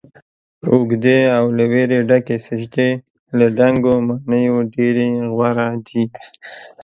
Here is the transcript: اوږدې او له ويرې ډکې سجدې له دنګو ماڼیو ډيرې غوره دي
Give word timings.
اوږدې 0.71 1.19
او 1.37 1.45
له 1.57 1.63
ويرې 1.71 1.99
ډکې 2.09 2.37
سجدې 2.47 2.89
له 3.37 3.47
دنګو 3.57 3.93
ماڼیو 4.27 4.57
ډيرې 4.73 5.07
غوره 5.33 5.67
دي 5.87 6.03